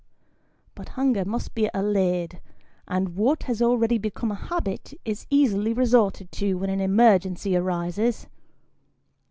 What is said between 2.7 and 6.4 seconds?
and what has already become a habit, is easily resorted